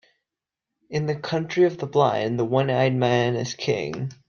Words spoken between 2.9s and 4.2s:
man is king.